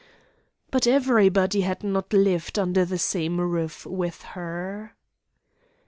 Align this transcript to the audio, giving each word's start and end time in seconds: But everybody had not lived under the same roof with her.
But 0.71 0.87
everybody 0.87 1.61
had 1.61 1.83
not 1.83 2.11
lived 2.11 2.57
under 2.57 2.85
the 2.85 2.97
same 2.97 3.39
roof 3.39 3.85
with 3.85 4.23
her. 4.33 4.95